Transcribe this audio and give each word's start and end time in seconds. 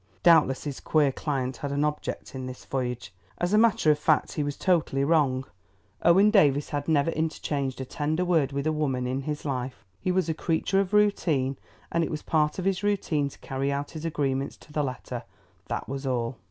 Doubtless 0.23 0.63
his 0.63 0.79
queer 0.79 1.11
client 1.11 1.57
had 1.57 1.71
an 1.71 1.85
object 1.85 2.33
in 2.33 2.47
this 2.47 2.65
voyage. 2.65 3.13
As 3.37 3.53
a 3.53 3.57
matter 3.59 3.91
of 3.91 3.99
fact, 3.99 4.31
he 4.31 4.41
was 4.41 4.57
totally 4.57 5.03
wrong. 5.03 5.45
Owen 6.01 6.31
Davies 6.31 6.69
had 6.69 6.87
never 6.87 7.11
interchanged 7.11 7.79
a 7.79 7.85
tender 7.85 8.25
word 8.25 8.51
with 8.51 8.65
a 8.65 8.71
woman 8.71 9.05
in 9.05 9.21
his 9.21 9.45
life; 9.45 9.85
he 9.99 10.11
was 10.11 10.27
a 10.27 10.33
creature 10.33 10.79
of 10.79 10.91
routine, 10.91 11.55
and 11.91 12.03
it 12.03 12.09
was 12.09 12.23
part 12.23 12.57
of 12.57 12.65
his 12.65 12.81
routine 12.81 13.29
to 13.29 13.37
carry 13.37 13.71
out 13.71 13.91
his 13.91 14.03
agreements 14.03 14.57
to 14.57 14.73
the 14.73 14.81
letter. 14.83 15.21
That 15.67 15.87
was 15.87 16.07
all. 16.07 16.39